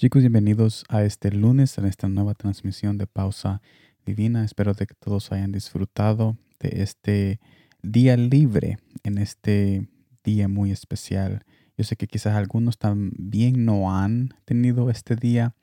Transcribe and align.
Chicos, 0.00 0.22
bienvenidos 0.22 0.84
a 0.88 1.02
este 1.02 1.32
lunes, 1.32 1.76
en 1.76 1.84
esta 1.84 2.08
nueva 2.08 2.32
transmisión 2.34 2.98
de 2.98 3.08
Pausa 3.08 3.60
Divina. 4.06 4.44
Espero 4.44 4.72
de 4.72 4.86
que 4.86 4.94
todos 4.94 5.32
hayan 5.32 5.50
disfrutado 5.50 6.36
de 6.60 6.82
este 6.84 7.40
día 7.82 8.16
libre, 8.16 8.78
en 9.02 9.18
este 9.18 9.88
día 10.22 10.46
muy 10.46 10.70
especial. 10.70 11.44
Yo 11.76 11.82
sé 11.82 11.96
que 11.96 12.06
quizás 12.06 12.36
algunos 12.36 12.78
también 12.78 13.64
no 13.64 13.92
han 13.92 14.34
tenido 14.44 14.88
este 14.88 15.16
día 15.16 15.56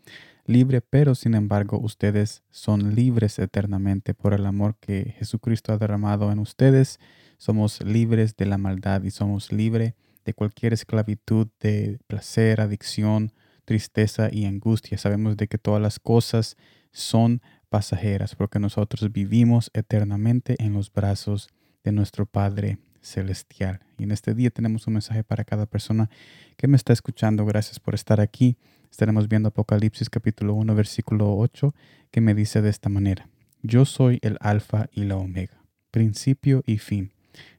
libre, 0.45 0.81
pero 0.81 1.15
sin 1.15 1.33
embargo 1.33 1.79
ustedes 1.79 2.43
son 2.49 2.93
libres 2.93 3.39
eternamente 3.39 4.13
por 4.13 4.33
el 4.33 4.45
amor 4.45 4.75
que 4.81 5.15
Jesucristo 5.17 5.71
ha 5.71 5.77
derramado 5.77 6.29
en 6.33 6.39
ustedes. 6.39 6.99
Somos 7.38 7.81
libres 7.81 8.36
de 8.36 8.47
la 8.47 8.57
maldad 8.57 9.02
y 9.04 9.11
somos 9.11 9.54
libres 9.54 9.93
de 10.25 10.33
cualquier 10.33 10.74
esclavitud 10.74 11.47
de 11.61 11.99
placer, 12.07 12.60
adicción, 12.60 13.32
tristeza 13.65 14.29
y 14.32 14.46
angustia. 14.46 14.97
Sabemos 14.97 15.37
de 15.37 15.47
que 15.47 15.57
todas 15.57 15.82
las 15.82 16.00
cosas 16.00 16.55
son 16.92 17.42
pasajeras 17.69 18.36
porque 18.36 18.60
nosotros 18.60 19.11
vivimos 19.11 19.71
eternamente 19.74 20.55
en 20.60 20.74
los 20.74 20.91
brazos 20.93 21.50
de 21.83 21.91
nuestro 21.91 22.25
Padre 22.25 22.78
Celestial. 23.01 23.82
Y 23.97 24.04
en 24.04 24.11
este 24.11 24.33
día 24.33 24.50
tenemos 24.50 24.88
un 24.88 24.93
mensaje 24.93 25.24
para 25.24 25.43
cada 25.43 25.65
persona 25.65 26.10
que 26.57 26.68
me 26.68 26.78
está 26.78 26.93
escuchando. 26.93 27.46
Gracias 27.46 27.79
por 27.79 27.93
estar 27.93 28.21
aquí. 28.21 28.57
Estaremos 28.89 29.28
viendo 29.28 29.50
Apocalipsis 29.50 30.10
capítulo 30.10 30.54
1 30.54 30.74
versículo 30.74 31.36
8 31.38 31.75
que 32.11 32.22
me 32.22 32.33
dice 32.33 32.61
de 32.61 32.69
esta 32.69 32.89
manera. 32.89 33.27
Yo 33.61 33.86
soy 33.86 34.19
el 34.22 34.38
alfa 34.41 34.89
y 34.91 35.05
la 35.05 35.17
omega, 35.17 35.59
principio 35.91 36.63
y 36.67 36.77
fin, 36.77 37.11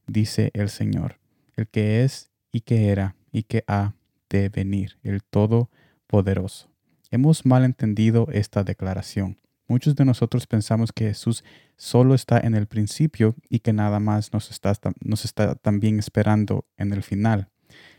dice 0.06 0.50
el 0.54 0.68
Señor, 0.68 1.18
el 1.56 1.66
que 1.66 2.04
es 2.04 2.30
y 2.52 2.60
que 2.60 2.88
era 2.88 3.16
y 3.32 3.42
que 3.42 3.64
ha 3.66 3.94
de 4.30 4.48
venir, 4.48 4.98
el 5.02 5.22
todo 5.24 5.68
poderoso. 6.06 6.68
Hemos 7.10 7.46
mal 7.46 7.64
entendido 7.64 8.28
esta 8.32 8.64
declaración. 8.64 9.38
Muchos 9.68 9.96
de 9.96 10.04
nosotros 10.04 10.46
pensamos 10.46 10.92
que 10.92 11.06
Jesús 11.06 11.42
solo 11.76 12.14
está 12.14 12.38
en 12.38 12.54
el 12.54 12.66
principio 12.66 13.34
y 13.48 13.60
que 13.60 13.72
nada 13.72 13.98
más 13.98 14.32
nos 14.32 14.50
está, 14.50 14.72
nos 15.00 15.24
está 15.24 15.56
también 15.56 15.98
esperando 15.98 16.66
en 16.76 16.92
el 16.92 17.02
final. 17.02 17.48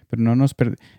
Pero, 0.10 0.22
no 0.22 0.36
nos 0.36 0.56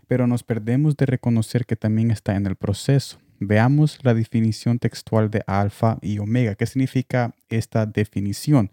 pero 0.06 0.26
nos 0.26 0.42
perdemos 0.42 0.96
de 0.96 1.06
reconocer 1.06 1.64
que 1.64 1.76
también 1.76 2.10
está 2.10 2.36
en 2.36 2.46
el 2.46 2.56
proceso. 2.56 3.18
Veamos 3.40 3.98
la 4.02 4.14
definición 4.14 4.78
textual 4.78 5.30
de 5.30 5.42
alfa 5.46 5.98
y 6.02 6.18
omega. 6.18 6.54
¿Qué 6.54 6.66
significa 6.66 7.34
esta 7.48 7.86
definición? 7.86 8.70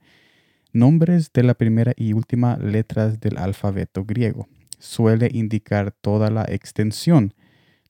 Nombres 0.74 1.32
de 1.32 1.44
la 1.44 1.54
primera 1.54 1.94
y 1.96 2.12
última 2.12 2.58
letras 2.58 3.22
del 3.22 3.38
alfabeto 3.38 4.04
griego. 4.04 4.50
Suele 4.80 5.30
indicar 5.32 5.92
toda 5.92 6.30
la 6.30 6.44
extensión 6.50 7.34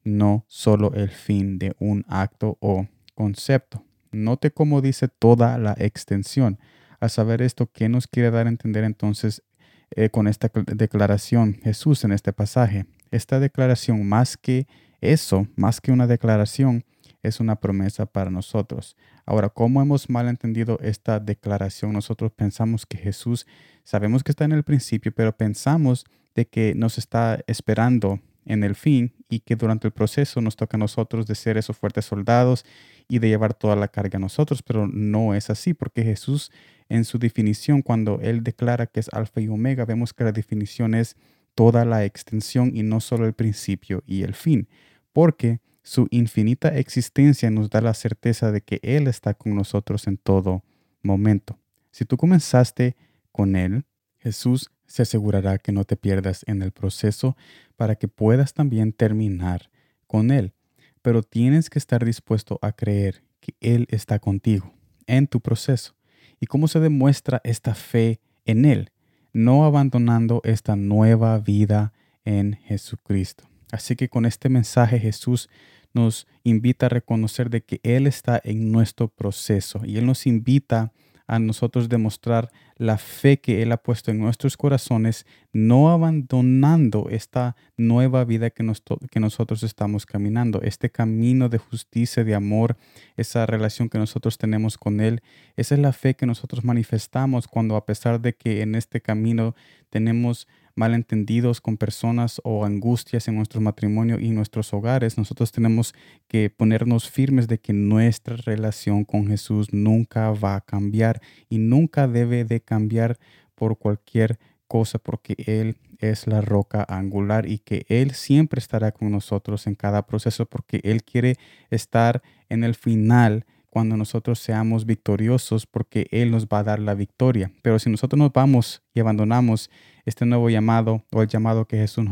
no 0.05 0.45
solo 0.47 0.93
el 0.93 1.09
fin 1.09 1.59
de 1.59 1.75
un 1.79 2.05
acto 2.07 2.57
o 2.61 2.87
concepto. 3.15 3.83
Note 4.11 4.51
cómo 4.51 4.81
dice 4.81 5.09
toda 5.09 5.57
la 5.57 5.75
extensión. 5.77 6.57
Al 7.01 7.09
saber 7.09 7.41
esto, 7.41 7.69
¿qué 7.71 7.89
nos 7.89 8.07
quiere 8.07 8.31
dar 8.31 8.45
a 8.45 8.49
entender 8.49 8.85
entonces 8.85 9.43
eh, 9.91 10.09
con 10.09 10.27
esta 10.27 10.49
declaración 10.67 11.59
Jesús 11.61 12.03
en 12.05 12.13
este 12.13 12.31
pasaje? 12.31 12.85
Esta 13.11 13.39
declaración, 13.39 14.07
más 14.07 14.37
que 14.37 14.67
eso, 15.01 15.47
más 15.55 15.81
que 15.81 15.91
una 15.91 16.07
declaración, 16.07 16.85
es 17.21 17.39
una 17.39 17.55
promesa 17.55 18.05
para 18.05 18.29
nosotros. 18.29 18.95
Ahora, 19.25 19.49
¿cómo 19.49 19.81
hemos 19.81 20.09
mal 20.09 20.27
entendido 20.27 20.79
esta 20.81 21.19
declaración? 21.19 21.93
Nosotros 21.93 22.31
pensamos 22.31 22.85
que 22.85 22.97
Jesús, 22.97 23.47
sabemos 23.83 24.23
que 24.23 24.31
está 24.31 24.45
en 24.45 24.51
el 24.51 24.63
principio, 24.63 25.11
pero 25.13 25.35
pensamos 25.35 26.05
de 26.35 26.45
que 26.47 26.73
nos 26.75 26.97
está 26.97 27.39
esperando 27.47 28.19
en 28.45 28.63
el 28.63 28.75
fin 28.75 29.13
y 29.29 29.39
que 29.39 29.55
durante 29.55 29.88
el 29.88 29.93
proceso 29.93 30.41
nos 30.41 30.55
toca 30.55 30.77
a 30.77 30.79
nosotros 30.79 31.25
de 31.25 31.35
ser 31.35 31.57
esos 31.57 31.78
fuertes 31.78 32.06
soldados 32.06 32.66
y 33.07 33.19
de 33.19 33.29
llevar 33.29 33.53
toda 33.53 33.75
la 33.75 33.88
carga 33.88 34.17
a 34.17 34.19
nosotros, 34.19 34.61
pero 34.61 34.88
no 34.88 35.33
es 35.33 35.50
así 35.50 35.73
porque 35.73 36.03
Jesús 36.03 36.51
en 36.89 37.06
su 37.06 37.17
definición, 37.17 37.81
cuando 37.81 38.19
Él 38.22 38.44
declara 38.44 38.85
que 38.88 39.00
es 39.00 39.09
alfa 39.11 39.41
y 39.41 39.47
omega, 39.47 39.85
vemos 39.85 40.13
que 40.13 40.23
la 40.23 40.31
definición 40.31 40.94
es 40.94 41.16
toda 41.56 41.85
la 41.85 42.06
extensión 42.06 42.72
y 42.75 42.83
no 42.83 43.00
solo 43.00 43.25
el 43.25 43.33
principio 43.33 44.03
y 44.06 44.23
el 44.23 44.35
fin, 44.35 44.67
porque 45.13 45.62
su 45.81 46.07
infinita 46.12 46.69
existencia 46.69 47.50
nos 47.50 47.69
da 47.69 47.81
la 47.81 47.94
certeza 47.94 48.51
de 48.51 48.62
que 48.62 48.79
Él 48.83 49.07
está 49.07 49.33
con 49.33 49.56
nosotros 49.56 50.07
en 50.07 50.17
todo 50.17 50.63
momento. 51.01 51.57
Si 51.91 52.06
tú 52.06 52.17
comenzaste 52.17 52.95
con 53.31 53.56
Él, 53.56 53.85
Jesús 54.17 54.72
se 54.88 55.03
asegurará 55.03 55.57
que 55.57 55.72
no 55.72 55.84
te 55.84 55.96
pierdas 55.96 56.44
en 56.47 56.62
el 56.62 56.72
proceso 56.72 57.35
para 57.75 57.96
que 57.96 58.07
puedas 58.07 58.53
también 58.53 58.94
terminar 58.94 59.69
con 60.07 60.31
Él. 60.31 60.53
Pero 61.01 61.23
tienes 61.23 61.69
que 61.69 61.79
estar 61.79 62.03
dispuesto 62.03 62.59
a 62.62 62.72
creer 62.72 63.24
que 63.40 63.56
Él 63.59 63.88
está 63.90 64.19
contigo 64.19 64.74
en 65.07 65.28
tu 65.28 65.41
proceso. 65.41 65.95
¿Y 66.40 66.47
cómo 66.47 66.68
se 66.68 66.79
demuestra 66.79 67.41
esta 67.44 67.75
fe 67.75 68.19
en 68.45 68.66
Él? 68.66 68.91
No 69.34 69.66
abandonando 69.66 70.41
esta 70.44 70.75
nueva 70.75 71.38
vida 71.40 71.94
en 72.24 72.53
Jesucristo. 72.53 73.47
Así 73.72 73.95
que 73.95 74.09
con 74.09 74.25
este 74.25 74.50
mensaje 74.50 75.00
Jesús 75.00 75.50
nos 75.94 76.28
invita 76.44 76.88
a 76.88 76.90
reconocer 76.90 77.50
de 77.50 77.62
que 77.62 77.79
Él 77.84 78.07
está 78.07 78.40
en 78.44 78.72
nuestro 78.72 79.07
proceso 79.07 79.81
y 79.85 79.97
Él 79.97 80.06
nos 80.06 80.28
invita 80.28 80.91
a 81.28 81.40
nosotros 81.40 81.90
demostrar 81.90 82.51
la 82.78 82.97
fe 82.97 83.40
que 83.40 83.62
Él 83.62 83.72
ha 83.72 83.78
puesto 83.78 84.12
en 84.12 84.19
nuestros 84.19 84.58
corazones, 84.58 85.25
no 85.53 85.91
abandonando 85.91 87.08
esta 87.09 87.56
nueva 87.78 88.25
vida 88.25 88.50
que, 88.50 88.69
que 89.09 89.19
nosotros 89.19 89.63
estamos 89.63 90.06
caminando, 90.06 90.62
este 90.62 90.90
camino 90.90 91.47
de 91.47 91.58
justicia, 91.58 92.24
de 92.24 92.36
amor, 92.36 92.75
esa 93.16 93.46
relación 93.46 93.90
que 93.90 93.97
nosotros 93.97 94.38
tenemos 94.38 94.78
con 94.78 95.00
Él. 95.00 95.22
Esa 95.56 95.75
es 95.75 95.81
la 95.81 95.94
fe 95.94 96.16
que 96.16 96.25
nosotros 96.25 96.66
manifestamos 96.66 97.47
cuando 97.47 97.78
a 97.78 97.86
pesar 97.86 98.19
de 98.19 98.34
que 98.34 98.62
en 98.62 98.75
este 98.75 99.02
camino 99.02 99.56
tenemos 99.90 100.47
malentendidos 100.75 101.62
con 101.62 101.78
personas 101.78 102.42
o 102.44 102.66
angustias 102.66 103.28
en 103.28 103.36
nuestro 103.36 103.62
matrimonio 103.62 104.19
y 104.19 104.30
nuestros 104.31 104.74
hogares, 104.74 105.18
nosotros 105.18 105.52
tenemos 105.52 105.96
que 106.28 106.50
ponernos 106.50 107.09
firmes 107.09 107.47
de 107.47 107.59
que 107.59 107.74
nuestra 107.74 108.36
relación 108.36 109.06
con 109.06 109.28
Jesús 109.28 109.72
nunca 109.72 110.31
va 110.31 110.56
a 110.56 110.62
cambiar 110.62 111.22
y 111.50 111.57
nunca 111.57 112.07
debe 112.07 112.44
de 112.44 112.62
cambiar 112.65 113.17
por 113.55 113.77
cualquier 113.77 114.39
cosa 114.67 114.99
porque 114.99 115.35
Él 115.45 115.77
es 115.99 116.27
la 116.27 116.41
roca 116.41 116.85
angular 116.87 117.47
y 117.47 117.59
que 117.59 117.85
Él 117.87 118.11
siempre 118.11 118.59
estará 118.59 118.91
con 118.91 119.11
nosotros 119.11 119.67
en 119.67 119.75
cada 119.75 120.05
proceso 120.05 120.45
porque 120.45 120.81
Él 120.83 121.03
quiere 121.03 121.37
estar 121.69 122.21
en 122.49 122.63
el 122.63 122.75
final 122.75 123.45
cuando 123.69 123.97
nosotros 123.97 124.39
seamos 124.39 124.85
victoriosos 124.85 125.65
porque 125.65 126.07
Él 126.11 126.31
nos 126.31 126.47
va 126.47 126.59
a 126.59 126.63
dar 126.63 126.79
la 126.79 126.93
victoria. 126.93 127.51
Pero 127.61 127.77
si 127.77 127.89
nosotros 127.89 128.17
nos 128.17 128.31
vamos 128.31 128.81
y 128.93 129.01
abandonamos 129.01 129.69
este 130.05 130.25
nuevo 130.25 130.49
llamado 130.49 131.03
o 131.11 131.21
el 131.21 131.27
llamado 131.27 131.65
que 131.65 131.77
Jesús 131.77 132.05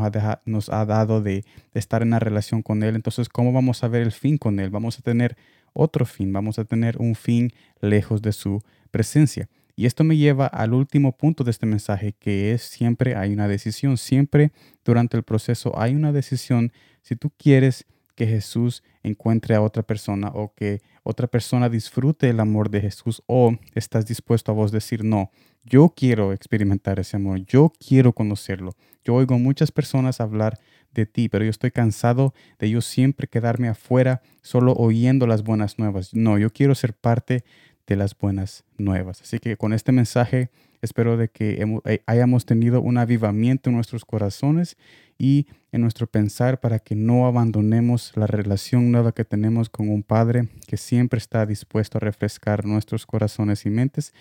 nos 0.44 0.68
ha, 0.68 0.84
dado 0.84 1.22
de, 1.22 1.44
de 1.72 1.80
estar 1.80 2.02
en 2.02 2.08
una 2.08 2.18
relación 2.18 2.60
con 2.60 2.82
Él, 2.82 2.96
entonces 2.96 3.30
¿cómo 3.30 3.52
vamos 3.52 3.82
a 3.82 3.88
ver 3.88 4.02
el 4.02 4.12
fin 4.12 4.36
con 4.36 4.60
Él? 4.60 4.68
Vamos 4.68 4.98
a 4.98 5.02
tener 5.02 5.36
otro 5.72 6.04
fin, 6.04 6.32
vamos 6.32 6.58
a 6.58 6.64
tener 6.64 6.98
un 6.98 7.14
fin 7.14 7.50
lejos 7.80 8.20
de 8.20 8.32
su 8.32 8.62
presencia. 8.90 9.48
Y 9.76 9.86
esto 9.86 10.04
me 10.04 10.16
lleva 10.16 10.46
al 10.46 10.72
último 10.72 11.16
punto 11.16 11.42
de 11.42 11.50
este 11.50 11.66
mensaje, 11.66 12.14
que 12.18 12.52
es 12.52 12.62
siempre 12.62 13.16
hay 13.16 13.32
una 13.32 13.48
decisión, 13.48 13.96
siempre 13.96 14.52
durante 14.84 15.16
el 15.16 15.24
proceso 15.24 15.78
hay 15.78 15.94
una 15.94 16.12
decisión 16.12 16.72
si 17.02 17.16
tú 17.16 17.30
quieres 17.36 17.86
que 18.14 18.26
Jesús 18.26 18.82
encuentre 19.02 19.54
a 19.54 19.60
otra 19.60 19.82
persona 19.82 20.28
o 20.28 20.54
que 20.54 20.80
otra 21.02 21.26
persona 21.26 21.68
disfrute 21.68 22.30
el 22.30 22.40
amor 22.40 22.70
de 22.70 22.80
Jesús 22.80 23.22
o 23.26 23.56
estás 23.74 24.06
dispuesto 24.06 24.52
a 24.52 24.54
vos 24.54 24.70
decir, 24.70 25.04
no, 25.04 25.30
yo 25.64 25.92
quiero 25.96 26.32
experimentar 26.32 27.00
ese 27.00 27.16
amor, 27.16 27.40
yo 27.44 27.72
quiero 27.86 28.12
conocerlo. 28.12 28.76
Yo 29.04 29.14
oigo 29.14 29.38
muchas 29.38 29.72
personas 29.72 30.20
hablar 30.20 30.58
de 30.92 31.06
ti, 31.06 31.28
pero 31.28 31.44
yo 31.44 31.50
estoy 31.50 31.72
cansado 31.72 32.32
de 32.58 32.70
yo 32.70 32.80
siempre 32.80 33.26
quedarme 33.26 33.68
afuera 33.68 34.22
solo 34.42 34.74
oyendo 34.74 35.26
las 35.26 35.42
buenas 35.42 35.78
nuevas. 35.78 36.14
No, 36.14 36.38
yo 36.38 36.50
quiero 36.50 36.74
ser 36.74 36.94
parte 36.94 37.44
de 37.86 37.96
las 37.96 38.16
buenas 38.16 38.64
nuevas. 38.78 39.22
Así 39.22 39.38
que 39.38 39.56
con 39.56 39.72
este 39.72 39.92
mensaje 39.92 40.50
espero 40.82 41.16
de 41.16 41.28
que 41.28 41.64
eh, 41.84 42.02
hayamos 42.06 42.44
tenido 42.46 42.80
un 42.80 42.98
avivamiento 42.98 43.70
en 43.70 43.76
nuestros 43.76 44.04
corazones 44.04 44.76
y 45.18 45.46
en 45.72 45.80
nuestro 45.80 46.06
pensar 46.06 46.60
para 46.60 46.78
que 46.78 46.94
no 46.94 47.26
abandonemos 47.26 48.12
la 48.16 48.26
relación 48.26 48.92
nueva 48.92 49.12
que 49.12 49.24
tenemos 49.24 49.68
con 49.68 49.88
un 49.88 50.02
Padre 50.02 50.48
que 50.66 50.76
siempre 50.76 51.18
está 51.18 51.46
dispuesto 51.46 51.98
a 51.98 52.00
refrescar 52.00 52.64
nuestros 52.64 53.06
corazones 53.06 53.64
y 53.66 53.70
mentes 53.70 54.12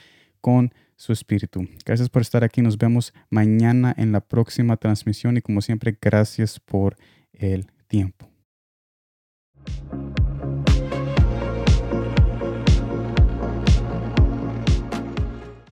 con 0.42 0.74
su 0.96 1.14
espíritu. 1.14 1.68
Gracias 1.86 2.10
por 2.10 2.22
estar 2.22 2.44
aquí. 2.44 2.62
Nos 2.62 2.78
vemos 2.78 3.14
mañana 3.30 3.94
en 3.98 4.12
la 4.12 4.22
próxima 4.22 4.78
transmisión 4.78 5.38
y 5.38 5.42
como 5.42 5.62
siempre, 5.62 5.98
gracias 6.02 6.60
por 6.60 6.96
el 7.34 7.68
tiempo. 7.88 8.30